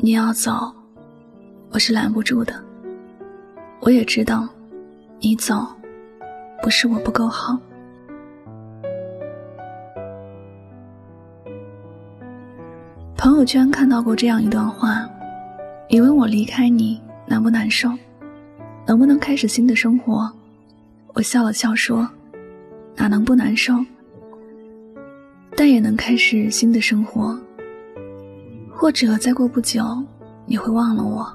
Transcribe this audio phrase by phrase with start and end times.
[0.00, 0.72] 你要走，
[1.70, 2.54] 我是拦不住的。
[3.80, 4.48] 我也知道，
[5.18, 5.66] 你走，
[6.62, 7.58] 不是我不够好。
[13.16, 15.04] 朋友圈看到过这样一段话：
[15.90, 17.90] 你问我离开你难不难受，
[18.86, 20.30] 能不能开始新的生活？
[21.14, 22.08] 我笑了笑说：
[22.94, 23.74] 哪能不难受？
[25.56, 27.36] 但也能开始新的生活。
[28.80, 29.84] 或者再过不久，
[30.46, 31.28] 你会忘了我，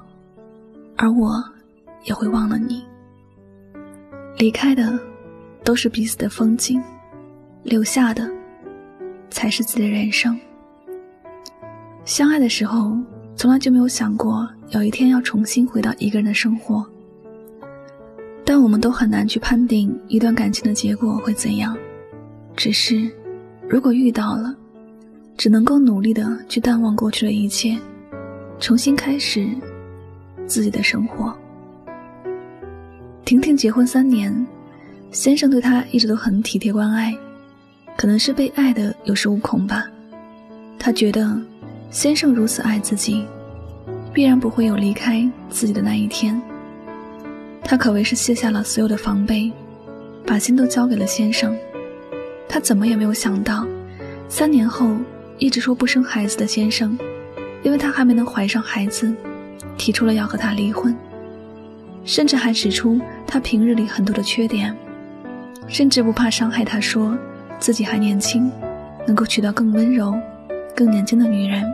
[0.96, 1.44] 而我
[2.04, 2.82] 也会忘了你。
[4.38, 4.98] 离开的
[5.62, 6.82] 都是彼此的风景，
[7.62, 8.26] 留下的
[9.28, 10.40] 才是自己的人生。
[12.06, 12.96] 相爱的时候，
[13.36, 16.82] 从来就没有想过有一天要重新回到一个人的生活。
[18.42, 21.76] 但我们都很难去判定一段感情的结果会怎样，
[22.56, 23.06] 只是
[23.68, 24.56] 如果遇到了。
[25.36, 27.76] 只能够努力的去淡忘过去的一切，
[28.60, 29.48] 重新开始
[30.46, 31.34] 自己的生活。
[33.24, 34.46] 婷婷结婚三年，
[35.10, 37.12] 先生对她一直都很体贴关爱，
[37.96, 39.84] 可能是被爱的有恃无恐吧。
[40.78, 41.36] 她觉得
[41.90, 43.26] 先生如此爱自己，
[44.12, 46.40] 必然不会有离开自己的那一天。
[47.62, 49.50] 她可谓是卸下了所有的防备，
[50.24, 51.56] 把心都交给了先生。
[52.48, 53.66] 她怎么也没有想到，
[54.28, 54.94] 三年后。
[55.38, 56.96] 一直说不生孩子的先生，
[57.62, 59.12] 因为他还没能怀上孩子，
[59.76, 60.96] 提出了要和他离婚，
[62.04, 64.74] 甚至还指出他平日里很多的缺点，
[65.66, 67.16] 甚至不怕伤害他，说
[67.58, 68.50] 自己还年轻，
[69.06, 70.14] 能够娶到更温柔、
[70.74, 71.64] 更年轻的女人。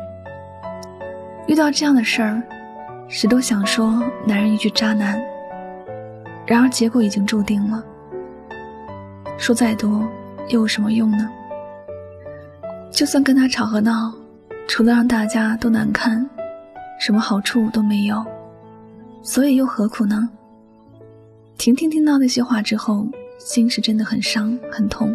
[1.46, 2.42] 遇到这样的事儿，
[3.08, 5.20] 谁都想说男人一句渣男，
[6.46, 7.84] 然而结果已经注定了，
[9.36, 10.08] 说再多
[10.48, 11.30] 又有什么用呢？
[12.90, 14.12] 就算跟他吵和闹，
[14.68, 16.28] 除了让大家都难看，
[17.00, 18.24] 什么好处都没有，
[19.22, 20.28] 所以又何苦呢？
[21.56, 23.06] 婷婷听到那些话之后，
[23.38, 25.14] 心是真的很伤很痛。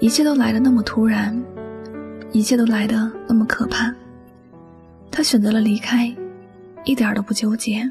[0.00, 1.38] 一切都来的那么突然，
[2.32, 3.94] 一切都来的那么可怕。
[5.10, 6.14] 她选择了离开，
[6.84, 7.90] 一点都不纠结。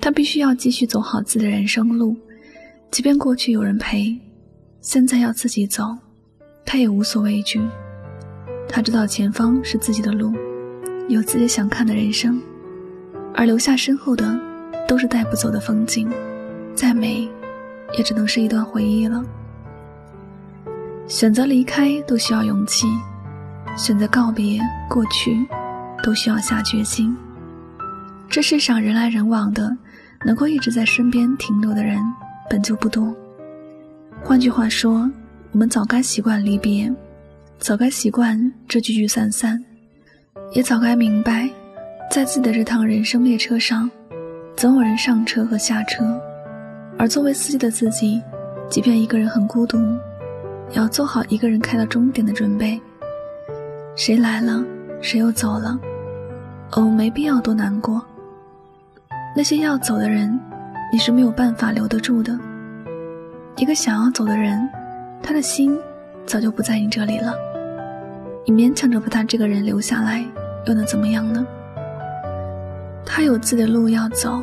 [0.00, 2.16] 她必须要继续走好自己的人生路，
[2.90, 4.16] 即便过去有人陪，
[4.80, 5.96] 现在要自己走。
[6.72, 7.60] 他也无所畏惧，
[8.68, 10.32] 他知道前方是自己的路，
[11.08, 12.40] 有自己想看的人生，
[13.34, 14.38] 而留下身后的
[14.86, 16.08] 都是带不走的风景，
[16.72, 17.28] 再美，
[17.98, 19.20] 也只能是一段回忆了。
[21.08, 22.86] 选择离开都需要勇气，
[23.76, 25.44] 选择告别过去，
[26.04, 27.16] 都需要下决心。
[28.28, 29.76] 这世上人来人往的，
[30.24, 31.98] 能够一直在身边停留的人
[32.48, 33.12] 本就不多。
[34.22, 35.10] 换句话说。
[35.52, 36.90] 我们早该习惯离别，
[37.58, 39.60] 早该习惯这聚聚散散，
[40.52, 41.50] 也早该明白，
[42.08, 43.90] 在自己的这趟人生列车上，
[44.56, 46.20] 总有人上车和下车，
[46.96, 48.22] 而作为司机的自己，
[48.70, 49.76] 即便一个人很孤独，
[50.70, 52.80] 也要做好一个人开到终点的准备。
[53.96, 54.64] 谁来了，
[55.02, 55.76] 谁又走了，
[56.76, 58.00] 我们没必要多难过。
[59.34, 60.38] 那些要走的人，
[60.92, 62.38] 你是没有办法留得住的。
[63.56, 64.56] 一个想要走的人。
[65.22, 65.78] 他的心
[66.26, 67.34] 早就不在你这里了，
[68.46, 70.24] 你勉强着把他这个人留下来，
[70.66, 71.46] 又能怎么样呢？
[73.04, 74.42] 他有自己的路要走，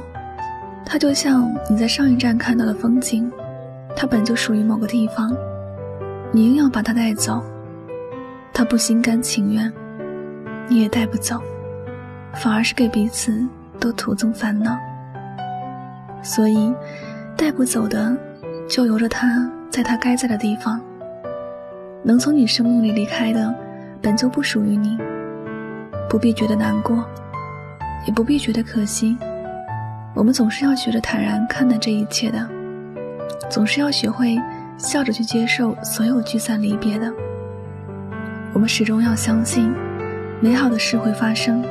[0.85, 3.31] 他就像你在上一站看到的风景，
[3.95, 5.35] 他本就属于某个地方，
[6.31, 7.43] 你硬要把他带走，
[8.53, 9.71] 他不心甘情愿，
[10.67, 11.41] 你也带不走，
[12.33, 13.45] 反而是给彼此
[13.79, 14.77] 都徒增烦恼。
[16.21, 16.73] 所以，
[17.37, 18.15] 带不走的，
[18.67, 19.49] 就由着他。
[19.69, 20.81] 在他该在的地方，
[22.03, 23.53] 能从你生命里离开的，
[24.01, 24.97] 本就不属于你，
[26.09, 27.05] 不必觉得难过，
[28.05, 29.17] 也不必觉得可惜。
[30.15, 32.47] 我们总是要学着坦然看待这一切的，
[33.49, 34.35] 总是要学会
[34.77, 37.13] 笑着去接受所有聚散离别的。
[38.53, 39.71] 我们始终要相信，
[40.41, 41.63] 美好的事会发生，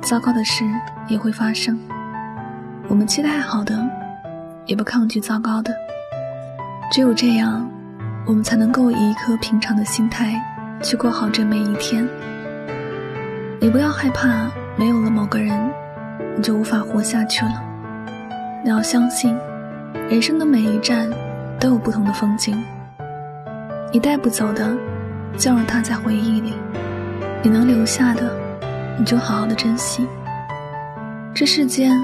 [0.00, 0.64] 糟糕的事
[1.06, 1.78] 也会发生。
[2.88, 3.78] 我们期待好的，
[4.64, 5.72] 也不抗拒糟糕的。
[6.90, 7.68] 只有这样，
[8.26, 10.40] 我们才能够以一颗平常的心态
[10.82, 12.06] 去过好这每一天。
[13.60, 15.58] 你不要害怕没有了某个人，
[16.36, 17.62] 你就无法活下去了。
[18.62, 19.36] 你要相信，
[20.08, 21.10] 人生的每一站
[21.58, 22.56] 都有不同的风景。
[23.92, 24.74] 你带不走的，
[25.36, 26.52] 就让它在回忆里；
[27.42, 28.30] 你能留下的，
[28.96, 30.06] 你就好好的珍惜。
[31.34, 32.00] 这世间，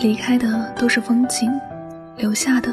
[0.00, 1.52] 离开的都是风景，
[2.16, 2.72] 留下的。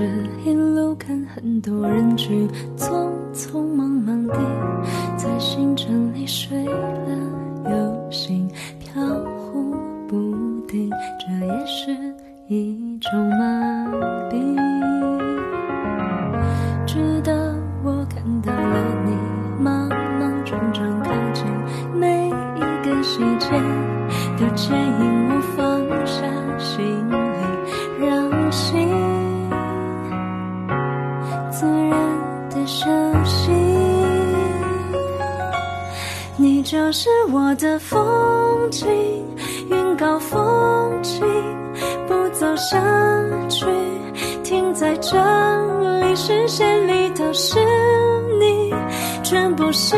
[0.00, 4.34] 城市，一路看很多人群，匆匆忙忙地
[5.18, 8.48] 在星辰里睡了又醒，
[8.78, 9.02] 飘
[9.36, 9.76] 忽
[10.08, 10.16] 不
[10.66, 11.94] 定，这也是
[12.48, 13.86] 一种麻
[14.30, 14.56] 痹。
[16.86, 17.32] 直到
[17.84, 19.14] 我看到了你，
[19.62, 19.86] 莽
[20.18, 21.44] 莽撞撞靠近，
[21.94, 22.26] 每
[22.56, 23.50] 一个细节
[24.38, 25.40] 都牵引我
[36.92, 38.86] 是我的风景，
[39.70, 41.20] 云高风轻，
[42.08, 42.82] 不走下
[43.48, 43.64] 去，
[44.42, 45.16] 停在这
[46.00, 47.58] 里，视线里都是
[48.40, 48.74] 你，
[49.22, 49.96] 全部是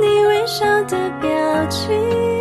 [0.00, 2.31] 你微笑的表情。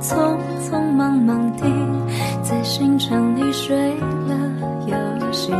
[0.00, 1.64] 匆匆忙忙地
[2.42, 4.36] 在行程里睡了
[4.86, 5.52] 又醒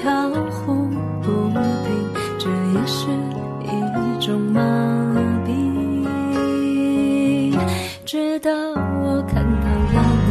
[0.00, 0.88] 飘忽
[1.20, 1.92] 不定
[2.38, 3.06] 这也是
[3.62, 4.62] 一种麻
[5.46, 5.50] 痹
[8.06, 10.30] 直到我看到了你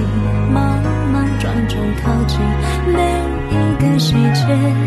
[0.51, 0.81] 莽
[1.11, 2.39] 莽撞撞靠近
[2.91, 2.97] 每
[3.51, 4.82] 一个细节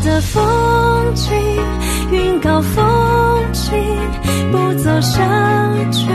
[0.00, 1.32] 的风景，
[2.10, 3.72] 云高风轻，
[4.52, 5.22] 不走下
[5.90, 6.06] 去，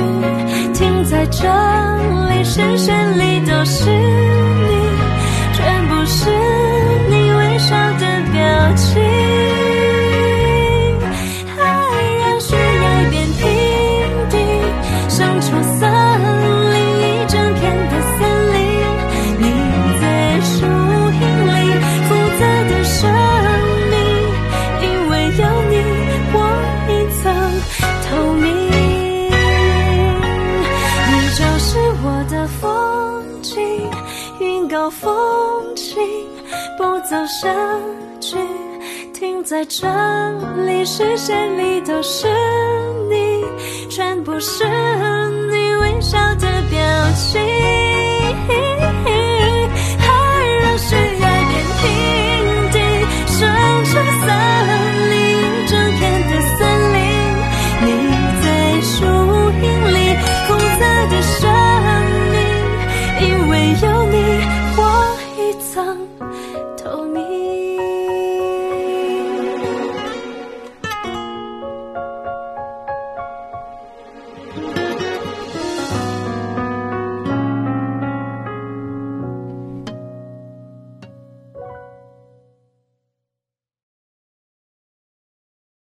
[0.74, 1.48] 停在这
[2.30, 4.70] 里，视线里都是你，
[5.54, 6.30] 全部是
[7.10, 9.41] 你微笑的表情。
[31.34, 33.90] 就是我的风景
[34.40, 35.10] 云高风
[35.76, 35.98] 轻
[36.78, 37.50] 不走下
[38.20, 38.38] 去，
[39.14, 39.88] 停在这
[40.66, 42.28] 里，视线里都是
[43.10, 43.46] 你，
[43.90, 44.66] 全部是
[45.50, 46.80] 你微笑的表
[47.16, 48.81] 情。